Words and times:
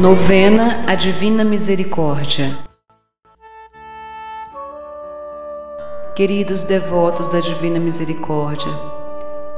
Novena 0.00 0.82
a 0.86 0.94
Divina 0.94 1.44
Misericórdia. 1.44 2.56
Queridos 6.16 6.64
devotos 6.64 7.28
da 7.28 7.38
Divina 7.38 7.78
Misericórdia, 7.78 8.72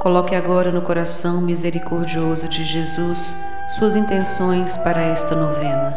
coloque 0.01 0.35
agora 0.35 0.73
no 0.73 0.83
coração 0.83 1.41
misericordioso 1.41 2.49
de 2.49 2.65
Jesus 2.65 3.37
suas 3.79 3.95
intenções 3.95 4.77
para 4.79 5.01
esta 5.03 5.37
novena. 5.37 5.97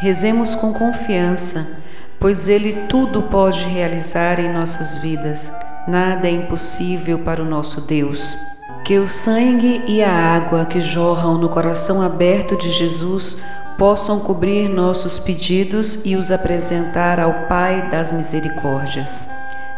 Rezemos 0.00 0.54
com 0.54 0.72
confiança 0.72 1.84
pois 2.18 2.48
Ele 2.48 2.72
tudo 2.88 3.22
pode 3.22 3.64
realizar 3.64 4.40
em 4.40 4.52
nossas 4.52 4.96
vidas. 4.96 5.50
Nada 5.86 6.26
é 6.26 6.32
impossível 6.32 7.18
para 7.20 7.42
o 7.42 7.44
nosso 7.44 7.80
Deus. 7.80 8.36
Que 8.84 8.98
o 8.98 9.06
sangue 9.06 9.82
e 9.86 10.02
a 10.02 10.12
água 10.12 10.64
que 10.64 10.80
jorram 10.80 11.38
no 11.38 11.48
coração 11.48 12.02
aberto 12.02 12.56
de 12.56 12.70
Jesus 12.70 13.36
possam 13.78 14.20
cobrir 14.20 14.68
nossos 14.68 15.18
pedidos 15.18 16.04
e 16.04 16.16
os 16.16 16.30
apresentar 16.30 17.20
ao 17.20 17.46
Pai 17.46 17.90
das 17.90 18.10
Misericórdias. 18.10 19.28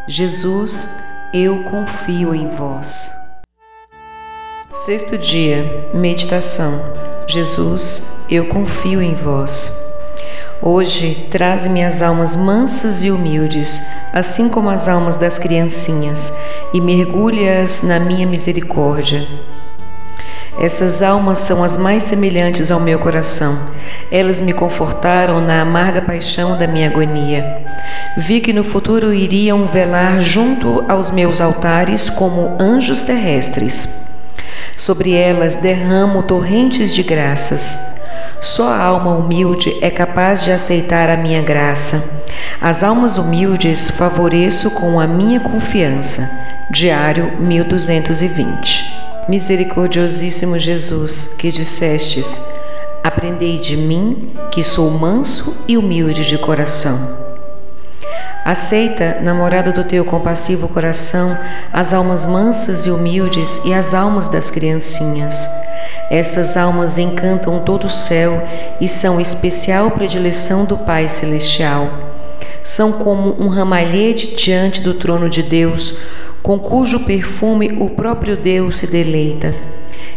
Jesus, 0.06 0.88
eu 1.34 1.64
confio 1.64 2.34
em 2.34 2.48
vós. 2.48 3.12
Sexto 4.72 5.18
dia, 5.18 5.64
meditação. 5.92 6.80
Jesus, 7.26 8.10
eu 8.30 8.46
confio 8.46 9.02
em 9.02 9.14
vós. 9.14 9.87
Hoje 10.60 11.28
traze-me 11.30 11.84
as 11.84 12.02
almas 12.02 12.34
mansas 12.34 13.04
e 13.04 13.12
humildes, 13.12 13.80
assim 14.12 14.48
como 14.48 14.68
as 14.68 14.88
almas 14.88 15.16
das 15.16 15.38
criancinhas, 15.38 16.32
e 16.74 16.80
mergulhe-as 16.80 17.82
na 17.82 18.00
minha 18.00 18.26
misericórdia. 18.26 19.24
Essas 20.60 21.00
almas 21.00 21.38
são 21.38 21.62
as 21.62 21.76
mais 21.76 22.02
semelhantes 22.02 22.72
ao 22.72 22.80
meu 22.80 22.98
coração. 22.98 23.56
Elas 24.10 24.40
me 24.40 24.52
confortaram 24.52 25.40
na 25.40 25.62
amarga 25.62 26.02
paixão 26.02 26.58
da 26.58 26.66
minha 26.66 26.88
agonia. 26.88 27.62
Vi 28.16 28.40
que 28.40 28.52
no 28.52 28.64
futuro 28.64 29.14
iriam 29.14 29.64
velar 29.64 30.20
junto 30.20 30.84
aos 30.88 31.12
meus 31.12 31.40
altares 31.40 32.10
como 32.10 32.56
anjos 32.58 33.04
terrestres. 33.04 33.96
Sobre 34.76 35.12
elas 35.12 35.54
derramo 35.54 36.24
torrentes 36.24 36.92
de 36.92 37.04
graças. 37.04 37.97
Só 38.40 38.68
a 38.68 38.80
alma 38.80 39.16
humilde 39.16 39.76
é 39.80 39.90
capaz 39.90 40.44
de 40.44 40.52
aceitar 40.52 41.10
a 41.10 41.16
minha 41.16 41.42
graça. 41.42 42.04
As 42.60 42.84
almas 42.84 43.18
humildes 43.18 43.90
favoreço 43.90 44.70
com 44.70 45.00
a 45.00 45.06
minha 45.08 45.40
confiança. 45.40 46.30
Diário 46.70 47.36
1220. 47.40 48.96
Misericordiosíssimo 49.28 50.56
Jesus, 50.58 51.34
que 51.36 51.50
dissestes: 51.50 52.40
Aprendei 53.02 53.58
de 53.58 53.76
mim, 53.76 54.32
que 54.52 54.62
sou 54.62 54.88
manso 54.90 55.56
e 55.66 55.76
humilde 55.76 56.24
de 56.24 56.38
coração. 56.38 57.16
Aceita, 58.44 59.18
namorado 59.20 59.72
do 59.72 59.82
teu 59.82 60.04
compassivo 60.04 60.68
coração, 60.68 61.36
as 61.72 61.92
almas 61.92 62.24
mansas 62.24 62.86
e 62.86 62.90
humildes 62.90 63.60
e 63.64 63.74
as 63.74 63.94
almas 63.94 64.28
das 64.28 64.48
criancinhas 64.48 65.36
essas 66.10 66.56
almas 66.56 66.96
encantam 66.98 67.60
todo 67.60 67.84
o 67.84 67.90
céu 67.90 68.42
e 68.80 68.88
são 68.88 69.20
especial 69.20 69.90
predileção 69.90 70.64
do 70.64 70.76
Pai 70.78 71.06
Celestial. 71.08 71.90
São 72.62 72.92
como 72.92 73.36
um 73.38 73.48
ramalhete 73.48 74.34
diante 74.36 74.80
do 74.80 74.94
trono 74.94 75.28
de 75.28 75.42
Deus, 75.42 75.96
com 76.42 76.58
cujo 76.58 77.00
perfume 77.00 77.76
o 77.78 77.90
próprio 77.90 78.36
Deus 78.36 78.76
se 78.76 78.86
deleita. 78.86 79.54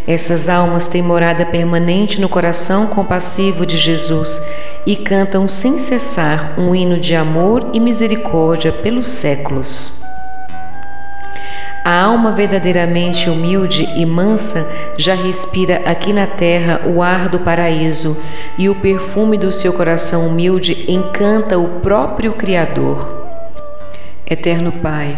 Essas 0.08 0.50
almas 0.50 0.88
têm 0.88 1.02
morada 1.02 1.46
permanente 1.46 2.20
no 2.20 2.28
coração 2.28 2.88
compassivo 2.88 3.66
de 3.66 3.78
Jesus 3.78 4.42
e 4.86 4.96
cantam 4.96 5.48
sem 5.48 5.78
cessar 5.78 6.56
um 6.58 6.74
hino 6.74 6.98
de 6.98 7.16
amor 7.16 7.70
e 7.74 7.80
misericórdia 7.80 8.72
pelos 8.72 9.06
séculos. 9.06 10.01
A 11.84 12.00
alma 12.00 12.32
verdadeiramente 12.32 13.28
humilde 13.28 13.90
e 13.96 14.06
mansa 14.06 14.70
já 14.98 15.16
respira 15.16 15.82
aqui 15.84 16.14
na 16.14 16.28
terra 16.28 16.82
o 16.86 17.02
ar 17.02 17.28
do 17.28 17.40
paraíso, 17.40 18.16
e 18.56 18.70
o 18.70 18.76
perfume 18.76 19.36
do 19.36 19.52
seu 19.52 19.74
coração 19.74 20.28
humilde 20.28 20.86
encanta 20.88 21.58
o 21.58 21.80
próprio 21.80 22.34
Criador. 22.34 23.26
Eterno 24.30 24.72
Pai, 24.72 25.18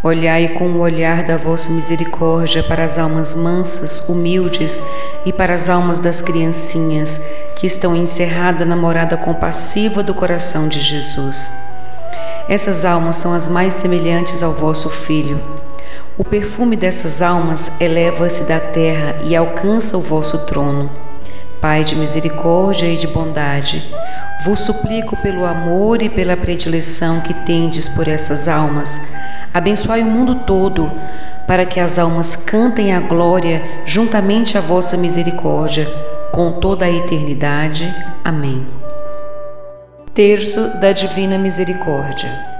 olhai 0.00 0.50
com 0.50 0.66
o 0.66 0.78
olhar 0.78 1.24
da 1.24 1.36
vossa 1.36 1.72
misericórdia 1.72 2.62
para 2.62 2.84
as 2.84 2.96
almas 2.96 3.34
mansas, 3.34 4.08
humildes 4.08 4.80
e 5.26 5.32
para 5.32 5.54
as 5.54 5.68
almas 5.68 5.98
das 5.98 6.22
criancinhas 6.22 7.20
que 7.56 7.66
estão 7.66 7.96
encerradas 7.96 8.66
na 8.66 8.76
morada 8.76 9.16
compassiva 9.16 10.04
do 10.04 10.14
coração 10.14 10.68
de 10.68 10.80
Jesus. 10.80 11.50
Essas 12.48 12.84
almas 12.84 13.16
são 13.16 13.34
as 13.34 13.48
mais 13.48 13.74
semelhantes 13.74 14.40
ao 14.40 14.52
vosso 14.52 14.88
Filho 14.88 15.59
o 16.20 16.24
perfume 16.24 16.76
dessas 16.76 17.22
almas 17.22 17.80
eleva-se 17.80 18.44
da 18.44 18.60
terra 18.60 19.16
e 19.24 19.34
alcança 19.34 19.96
o 19.96 20.02
vosso 20.02 20.44
trono. 20.44 20.90
Pai 21.62 21.82
de 21.82 21.96
misericórdia 21.96 22.86
e 22.86 22.98
de 22.98 23.06
bondade, 23.06 23.82
vos 24.44 24.60
suplico 24.60 25.16
pelo 25.16 25.46
amor 25.46 26.02
e 26.02 26.10
pela 26.10 26.36
predileção 26.36 27.22
que 27.22 27.32
tendes 27.32 27.88
por 27.88 28.06
essas 28.06 28.48
almas, 28.48 29.00
abençoai 29.54 30.02
o 30.02 30.06
mundo 30.06 30.34
todo, 30.46 30.92
para 31.46 31.64
que 31.64 31.80
as 31.80 31.98
almas 31.98 32.36
cantem 32.36 32.94
a 32.94 33.00
glória 33.00 33.62
juntamente 33.86 34.58
à 34.58 34.60
vossa 34.60 34.98
misericórdia, 34.98 35.88
com 36.32 36.52
toda 36.52 36.84
a 36.84 36.90
eternidade. 36.90 37.82
Amém. 38.22 38.66
Terço 40.12 40.68
da 40.78 40.92
Divina 40.92 41.38
Misericórdia. 41.38 42.59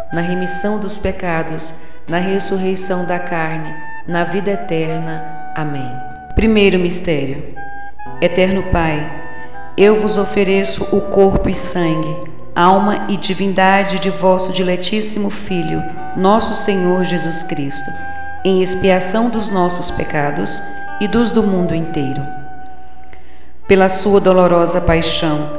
na 0.11 0.21
remissão 0.21 0.79
dos 0.79 0.99
pecados, 0.99 1.73
na 2.07 2.17
ressurreição 2.17 3.05
da 3.05 3.17
carne, 3.17 3.73
na 4.07 4.23
vida 4.23 4.51
eterna. 4.51 5.23
Amém. 5.55 5.89
Primeiro 6.35 6.77
mistério. 6.77 7.43
Eterno 8.21 8.63
Pai, 8.71 9.09
eu 9.77 9.95
vos 9.95 10.17
ofereço 10.17 10.87
o 10.91 11.01
corpo 11.01 11.49
e 11.49 11.55
sangue, 11.55 12.15
alma 12.55 13.05
e 13.09 13.17
divindade 13.17 13.99
de 13.99 14.09
vosso 14.09 14.51
diletíssimo 14.51 15.29
Filho, 15.29 15.81
nosso 16.17 16.53
Senhor 16.53 17.05
Jesus 17.05 17.43
Cristo, 17.43 17.89
em 18.43 18.61
expiação 18.61 19.29
dos 19.29 19.49
nossos 19.49 19.89
pecados 19.89 20.61
e 20.99 21.07
dos 21.07 21.31
do 21.31 21.41
mundo 21.41 21.73
inteiro. 21.73 22.21
Pela 23.67 23.87
sua 23.87 24.19
dolorosa 24.19 24.81
paixão, 24.81 25.49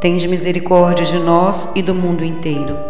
tende 0.00 0.26
misericórdia 0.26 1.04
de 1.04 1.18
nós 1.18 1.70
e 1.76 1.82
do 1.82 1.94
mundo 1.94 2.24
inteiro. 2.24 2.89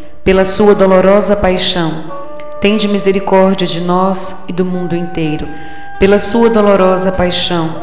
Pela 0.23 0.45
sua 0.45 0.75
dolorosa 0.75 1.35
paixão, 1.35 2.03
tende 2.61 2.87
misericórdia 2.87 3.65
de 3.65 3.81
nós 3.81 4.35
e 4.47 4.53
do 4.53 4.63
mundo 4.63 4.95
inteiro. 4.95 5.47
Pela 5.99 6.19
sua 6.19 6.47
dolorosa 6.47 7.11
paixão, 7.11 7.81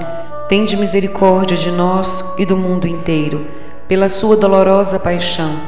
tende 0.48 0.76
misericórdia 0.76 1.56
de 1.56 1.72
nós 1.72 2.32
e 2.38 2.46
do 2.46 2.56
mundo 2.56 2.86
inteiro. 2.86 3.44
Pela 3.88 4.08
sua 4.08 4.36
dolorosa 4.36 5.00
paixão, 5.00 5.58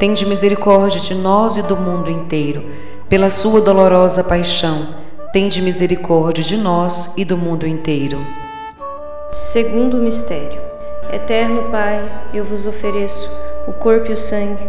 tende 0.00 0.26
misericórdia 0.26 1.00
de 1.00 1.14
nós 1.14 1.56
e 1.56 1.62
do 1.62 1.76
mundo 1.76 2.10
inteiro. 2.10 2.64
Pela 3.08 3.30
sua 3.30 3.60
dolorosa 3.60 4.24
paixão, 4.24 4.88
tende 5.32 5.62
misericórdia 5.62 6.42
de 6.42 6.56
nós 6.56 7.12
e 7.16 7.24
do 7.24 7.38
mundo 7.38 7.64
inteiro. 7.64 8.26
Segundo 9.30 9.98
mistério. 9.98 10.60
Eterno 11.12 11.70
Pai, 11.70 12.04
eu 12.34 12.44
vos 12.44 12.66
ofereço 12.66 13.30
o 13.68 13.72
corpo 13.72 14.10
e 14.10 14.14
o 14.14 14.16
sangue, 14.16 14.68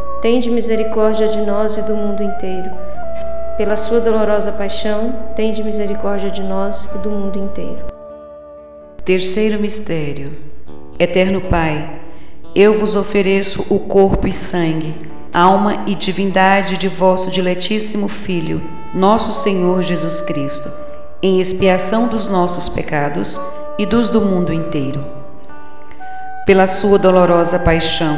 tende 0.21 0.51
misericórdia 0.51 1.27
de 1.27 1.39
nós 1.39 1.77
e 1.77 1.81
do 1.81 1.95
mundo 1.95 2.21
inteiro. 2.21 2.69
Pela 3.57 3.75
sua 3.75 3.99
dolorosa 3.99 4.51
paixão, 4.51 5.13
tende 5.35 5.63
misericórdia 5.63 6.29
de 6.29 6.43
nós 6.43 6.93
e 6.95 6.99
do 6.99 7.09
mundo 7.09 7.39
inteiro. 7.39 7.85
Terceiro 9.03 9.59
mistério. 9.59 10.37
Eterno 10.99 11.41
Pai, 11.41 11.97
eu 12.53 12.77
vos 12.77 12.95
ofereço 12.95 13.65
o 13.67 13.79
corpo 13.79 14.27
e 14.27 14.33
sangue, 14.33 14.95
alma 15.33 15.83
e 15.87 15.95
divindade 15.95 16.77
de 16.77 16.87
vosso 16.87 17.31
diletíssimo 17.31 18.07
Filho, 18.07 18.61
nosso 18.93 19.31
Senhor 19.31 19.81
Jesus 19.81 20.21
Cristo, 20.21 20.71
em 21.23 21.41
expiação 21.41 22.07
dos 22.07 22.27
nossos 22.27 22.69
pecados 22.69 23.39
e 23.77 23.87
dos 23.87 24.07
do 24.07 24.21
mundo 24.21 24.53
inteiro. 24.53 25.03
Pela 26.45 26.67
sua 26.67 26.99
dolorosa 26.99 27.57
paixão, 27.57 28.17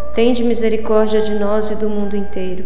tende 0.13 0.43
misericórdia 0.43 1.21
de 1.21 1.33
nós 1.35 1.71
e 1.71 1.75
do 1.75 1.89
mundo 1.89 2.15
inteiro. 2.15 2.65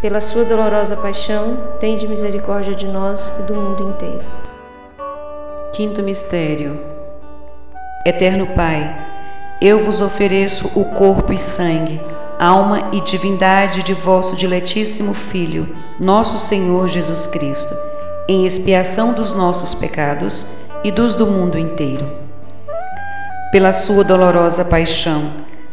Pela 0.00 0.20
sua 0.20 0.44
dolorosa 0.44 0.96
paixão, 0.96 1.58
tende 1.80 2.06
misericórdia 2.06 2.74
de 2.74 2.86
nós 2.86 3.36
e 3.40 3.42
do 3.42 3.54
mundo 3.54 3.88
inteiro. 3.88 4.24
Quinto 5.72 6.02
mistério. 6.02 6.78
Eterno 8.04 8.48
Pai, 8.48 8.96
eu 9.60 9.78
vos 9.80 10.00
ofereço 10.00 10.70
o 10.74 10.84
corpo 10.84 11.32
e 11.32 11.38
sangue, 11.38 12.00
alma 12.38 12.90
e 12.92 13.00
divindade 13.00 13.82
de 13.82 13.94
vosso 13.94 14.36
diletíssimo 14.36 15.14
Filho, 15.14 15.74
nosso 15.98 16.36
Senhor 16.38 16.88
Jesus 16.88 17.26
Cristo, 17.26 17.74
em 18.28 18.44
expiação 18.44 19.12
dos 19.12 19.34
nossos 19.34 19.74
pecados 19.74 20.46
e 20.84 20.90
dos 20.90 21.14
do 21.14 21.26
mundo 21.26 21.58
inteiro. 21.58 22.06
Pela 23.52 23.72
sua 23.72 24.02
dolorosa 24.02 24.64
paixão, 24.64 25.32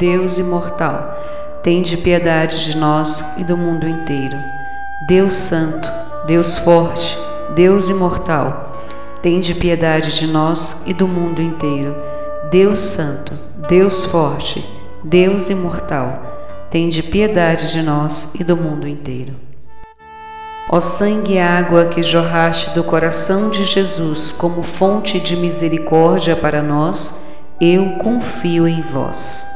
Deus 0.00 0.38
Imortal, 0.38 1.14
tende 1.62 1.94
piedade 1.98 2.64
de 2.64 2.74
nós 2.74 3.22
e 3.36 3.44
do 3.44 3.54
mundo 3.54 3.86
inteiro. 3.86 4.34
Deus 5.06 5.34
Santo, 5.34 5.86
Deus 6.26 6.56
Forte, 6.56 7.18
Deus 7.54 7.90
Imortal, 7.90 8.78
tende 9.20 9.54
piedade 9.54 10.18
de 10.18 10.26
nós 10.26 10.82
e 10.86 10.94
do 10.94 11.06
mundo 11.06 11.42
inteiro. 11.42 11.94
Deus 12.50 12.80
Santo, 12.80 13.38
Deus 13.68 14.06
Forte, 14.06 14.66
Deus 15.04 15.50
Imortal, 15.50 16.22
tende 16.70 17.02
piedade 17.02 17.70
de 17.70 17.82
nós 17.82 18.32
e 18.40 18.42
do 18.42 18.56
mundo 18.56 18.88
inteiro. 18.88 19.34
Ó 20.70 20.80
sangue 20.80 21.34
e 21.34 21.38
água 21.38 21.84
que 21.84 22.02
jorraste 22.02 22.70
do 22.70 22.82
coração 22.82 23.50
de 23.50 23.66
Jesus 23.66 24.32
como 24.32 24.62
fonte 24.62 25.20
de 25.20 25.36
misericórdia 25.36 26.34
para 26.34 26.62
nós, 26.62 27.20
eu 27.60 27.98
confio 27.98 28.66
em 28.66 28.80
vós. 28.80 29.49